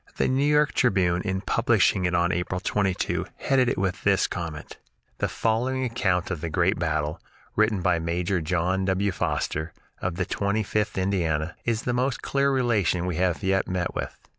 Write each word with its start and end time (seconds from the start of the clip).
The 0.17 0.27
"New 0.27 0.43
York 0.43 0.73
Tribune," 0.73 1.21
in 1.21 1.41
publishing 1.41 2.05
it 2.05 2.15
on 2.15 2.31
April 2.31 2.59
22, 2.59 3.27
headed 3.35 3.69
it 3.69 3.77
with 3.77 4.03
this 4.03 4.25
comment: 4.25 4.77
"The 5.19 5.27
following 5.27 5.83
account 5.83 6.31
of 6.31 6.41
the 6.41 6.49
great 6.49 6.79
battle, 6.79 7.21
written 7.55 7.83
by 7.83 7.99
Major 7.99 8.41
John 8.41 8.83
W. 8.85 9.11
Foster, 9.11 9.73
of 10.01 10.15
the 10.15 10.25
Twenty 10.25 10.63
fifth 10.63 10.97
Indiana, 10.97 11.55
is 11.65 11.83
the 11.83 11.93
most 11.93 12.23
clear 12.23 12.49
relation 12.51 13.05
we 13.05 13.17
have 13.17 13.43
yet 13.43 13.67
met 13.67 13.93
with." 13.93 14.17